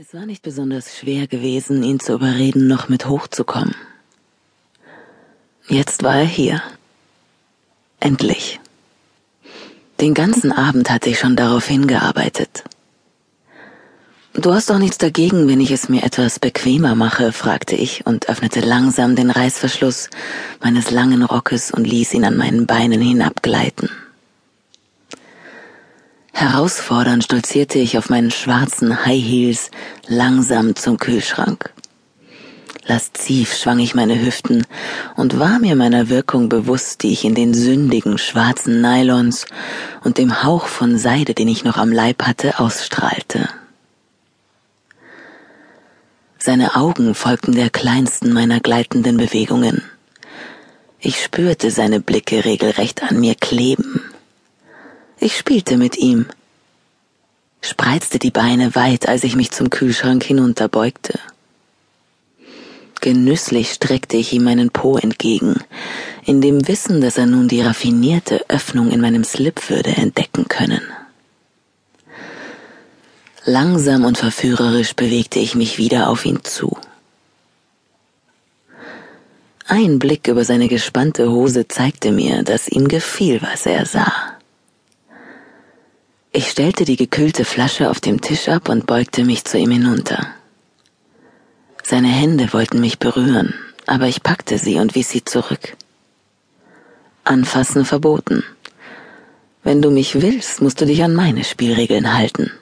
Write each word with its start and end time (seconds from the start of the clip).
Es 0.00 0.14
war 0.14 0.26
nicht 0.26 0.42
besonders 0.42 0.96
schwer 0.96 1.26
gewesen, 1.26 1.82
ihn 1.82 1.98
zu 1.98 2.12
überreden, 2.12 2.68
noch 2.68 2.88
mit 2.88 3.06
hochzukommen. 3.06 3.74
Jetzt 5.66 6.04
war 6.04 6.14
er 6.20 6.24
hier. 6.24 6.62
Endlich. 7.98 8.60
Den 10.00 10.14
ganzen 10.14 10.52
Abend 10.52 10.88
hatte 10.88 11.10
ich 11.10 11.18
schon 11.18 11.34
darauf 11.34 11.66
hingearbeitet. 11.66 12.62
Du 14.34 14.54
hast 14.54 14.70
doch 14.70 14.78
nichts 14.78 14.98
dagegen, 14.98 15.48
wenn 15.48 15.60
ich 15.60 15.72
es 15.72 15.88
mir 15.88 16.04
etwas 16.04 16.38
bequemer 16.38 16.94
mache, 16.94 17.32
fragte 17.32 17.74
ich 17.74 18.06
und 18.06 18.28
öffnete 18.28 18.60
langsam 18.60 19.16
den 19.16 19.32
Reißverschluss 19.32 20.10
meines 20.62 20.92
langen 20.92 21.24
Rockes 21.24 21.72
und 21.72 21.84
ließ 21.84 22.14
ihn 22.14 22.24
an 22.24 22.36
meinen 22.36 22.66
Beinen 22.66 23.00
hinabgleiten. 23.00 23.90
Herausfordernd 26.38 27.24
stolzierte 27.24 27.80
ich 27.80 27.98
auf 27.98 28.10
meinen 28.10 28.30
schwarzen 28.30 29.04
High 29.04 29.20
Heels 29.20 29.72
langsam 30.06 30.76
zum 30.76 30.96
Kühlschrank. 30.96 31.72
Lasziv 32.86 33.56
schwang 33.56 33.80
ich 33.80 33.96
meine 33.96 34.24
Hüften 34.24 34.64
und 35.16 35.40
war 35.40 35.58
mir 35.58 35.74
meiner 35.74 36.08
Wirkung 36.08 36.48
bewusst, 36.48 37.02
die 37.02 37.12
ich 37.12 37.24
in 37.24 37.34
den 37.34 37.54
sündigen 37.54 38.18
schwarzen 38.18 38.80
Nylons 38.80 39.46
und 40.04 40.18
dem 40.18 40.44
Hauch 40.44 40.68
von 40.68 40.96
Seide, 40.96 41.34
den 41.34 41.48
ich 41.48 41.64
noch 41.64 41.76
am 41.76 41.90
Leib 41.90 42.22
hatte, 42.22 42.60
ausstrahlte. 42.60 43.48
Seine 46.38 46.76
Augen 46.76 47.16
folgten 47.16 47.56
der 47.56 47.68
kleinsten 47.68 48.32
meiner 48.32 48.60
gleitenden 48.60 49.16
Bewegungen. 49.16 49.82
Ich 51.00 51.20
spürte 51.20 51.72
seine 51.72 51.98
Blicke 51.98 52.44
regelrecht 52.44 53.02
an 53.02 53.18
mir 53.18 53.34
kleben. 53.34 54.02
Ich 55.28 55.36
spielte 55.36 55.76
mit 55.76 55.98
ihm, 55.98 56.24
spreizte 57.60 58.18
die 58.18 58.30
Beine 58.30 58.74
weit, 58.74 59.10
als 59.10 59.24
ich 59.24 59.36
mich 59.36 59.50
zum 59.50 59.68
Kühlschrank 59.68 60.24
hinunterbeugte. 60.24 61.20
Genüsslich 63.02 63.74
streckte 63.74 64.16
ich 64.16 64.32
ihm 64.32 64.44
meinen 64.44 64.70
Po 64.70 64.96
entgegen, 64.96 65.56
in 66.24 66.40
dem 66.40 66.66
Wissen, 66.66 67.02
dass 67.02 67.18
er 67.18 67.26
nun 67.26 67.46
die 67.46 67.60
raffinierte 67.60 68.46
Öffnung 68.48 68.90
in 68.90 69.02
meinem 69.02 69.22
Slip 69.22 69.68
würde 69.68 69.90
entdecken 69.90 70.48
können. 70.48 70.80
Langsam 73.44 74.06
und 74.06 74.16
verführerisch 74.16 74.94
bewegte 74.94 75.40
ich 75.40 75.54
mich 75.54 75.76
wieder 75.76 76.08
auf 76.08 76.24
ihn 76.24 76.42
zu. 76.42 76.78
Ein 79.66 79.98
Blick 79.98 80.26
über 80.26 80.46
seine 80.46 80.68
gespannte 80.68 81.30
Hose 81.30 81.68
zeigte 81.68 82.12
mir, 82.12 82.44
dass 82.44 82.66
ihm 82.66 82.88
gefiel, 82.88 83.42
was 83.42 83.66
er 83.66 83.84
sah. 83.84 84.37
Ich 86.38 86.50
stellte 86.50 86.84
die 86.84 86.94
gekühlte 86.94 87.44
Flasche 87.44 87.90
auf 87.90 87.98
dem 87.98 88.20
Tisch 88.20 88.48
ab 88.48 88.68
und 88.68 88.86
beugte 88.86 89.24
mich 89.24 89.44
zu 89.44 89.58
ihm 89.58 89.72
hinunter. 89.72 90.24
Seine 91.82 92.06
Hände 92.06 92.52
wollten 92.52 92.80
mich 92.80 93.00
berühren, 93.00 93.54
aber 93.88 94.06
ich 94.06 94.22
packte 94.22 94.56
sie 94.56 94.76
und 94.78 94.94
wies 94.94 95.10
sie 95.10 95.24
zurück. 95.24 95.76
Anfassen 97.24 97.84
verboten. 97.84 98.44
Wenn 99.64 99.82
du 99.82 99.90
mich 99.90 100.22
willst, 100.22 100.62
musst 100.62 100.80
du 100.80 100.86
dich 100.86 101.02
an 101.02 101.12
meine 101.12 101.42
Spielregeln 101.42 102.16
halten. 102.16 102.52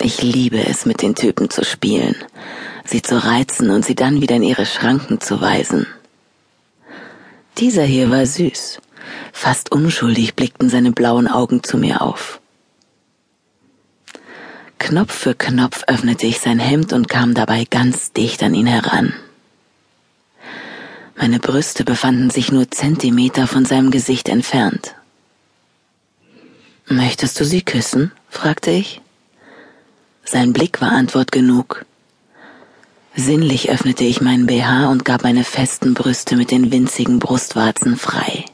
Ich 0.00 0.20
liebe 0.20 0.66
es, 0.66 0.86
mit 0.86 1.02
den 1.02 1.14
Typen 1.14 1.48
zu 1.48 1.64
spielen, 1.64 2.16
sie 2.84 3.02
zu 3.02 3.24
reizen 3.24 3.70
und 3.70 3.84
sie 3.84 3.94
dann 3.94 4.20
wieder 4.20 4.34
in 4.34 4.42
ihre 4.42 4.66
Schranken 4.66 5.20
zu 5.20 5.40
weisen. 5.40 5.86
Dieser 7.58 7.84
hier 7.84 8.10
war 8.10 8.26
süß. 8.26 8.80
Fast 9.32 9.72
unschuldig 9.72 10.34
blickten 10.34 10.68
seine 10.68 10.92
blauen 10.92 11.28
Augen 11.28 11.62
zu 11.62 11.78
mir 11.78 12.02
auf. 12.02 12.40
Knopf 14.78 15.12
für 15.12 15.34
Knopf 15.34 15.84
öffnete 15.86 16.26
ich 16.26 16.40
sein 16.40 16.58
Hemd 16.58 16.92
und 16.92 17.08
kam 17.08 17.34
dabei 17.34 17.64
ganz 17.68 18.12
dicht 18.12 18.42
an 18.42 18.54
ihn 18.54 18.66
heran. 18.66 19.12
Meine 21.16 21.38
Brüste 21.38 21.84
befanden 21.84 22.30
sich 22.30 22.50
nur 22.50 22.70
Zentimeter 22.70 23.46
von 23.46 23.66
seinem 23.66 23.90
Gesicht 23.90 24.28
entfernt. 24.28 24.94
Möchtest 26.86 27.38
du 27.38 27.44
sie 27.44 27.62
küssen? 27.62 28.10
fragte 28.30 28.70
ich. 28.70 29.02
Sein 30.24 30.52
Blick 30.52 30.80
war 30.80 30.92
Antwort 30.92 31.30
genug. 31.30 31.84
Sinnlich 33.14 33.70
öffnete 33.70 34.04
ich 34.04 34.20
meinen 34.20 34.46
BH 34.46 34.88
und 34.88 35.04
gab 35.04 35.24
meine 35.24 35.44
festen 35.44 35.94
Brüste 35.94 36.36
mit 36.36 36.50
den 36.50 36.72
winzigen 36.72 37.18
Brustwarzen 37.18 37.96
frei. 37.96 38.46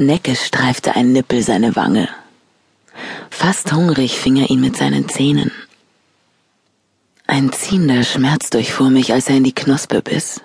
Neckisch 0.00 0.44
streifte 0.44 0.94
ein 0.94 1.10
Nippel 1.10 1.42
seine 1.42 1.74
Wange. 1.74 2.08
Fast 3.30 3.72
hungrig 3.72 4.16
fing 4.16 4.36
er 4.36 4.48
ihn 4.48 4.60
mit 4.60 4.76
seinen 4.76 5.08
Zähnen. 5.08 5.50
Ein 7.26 7.52
ziehender 7.52 8.04
Schmerz 8.04 8.48
durchfuhr 8.50 8.90
mich, 8.90 9.12
als 9.12 9.28
er 9.28 9.36
in 9.36 9.42
die 9.42 9.54
Knospe 9.54 10.00
biss. 10.00 10.40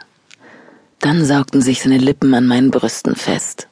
Dann 0.98 1.24
saugten 1.24 1.62
sich 1.62 1.84
seine 1.84 2.00
Lippen 2.00 2.34
an 2.34 2.48
meinen 2.48 2.72
Brüsten 2.72 3.16
fest. 3.16 3.68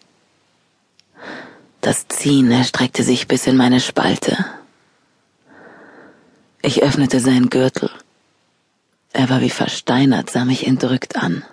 Das 1.81 2.07
Ziehen 2.07 2.51
erstreckte 2.51 3.01
sich 3.01 3.27
bis 3.27 3.47
in 3.47 3.57
meine 3.57 3.79
Spalte. 3.79 4.45
Ich 6.61 6.83
öffnete 6.83 7.19
seinen 7.19 7.49
Gürtel. 7.49 7.89
Er 9.13 9.31
war 9.31 9.41
wie 9.41 9.49
versteinert, 9.49 10.29
sah 10.29 10.45
mich 10.45 10.67
entrückt 10.67 11.15
an. 11.15 11.43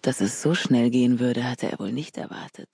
Dass 0.00 0.22
es 0.22 0.40
so 0.40 0.54
schnell 0.54 0.88
gehen 0.88 1.20
würde, 1.20 1.44
hatte 1.44 1.70
er 1.70 1.78
wohl 1.78 1.92
nicht 1.92 2.16
erwartet. 2.16 2.68